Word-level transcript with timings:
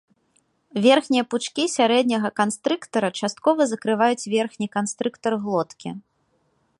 Верхнія 0.85 1.23
пучкі 1.33 1.63
сярэдняга 1.77 2.29
канстрыктара 2.41 3.09
часткова 3.19 3.61
закрываюць 3.73 4.29
верхні 4.35 4.67
канстрыктар 4.77 5.33
глоткі. 5.45 5.89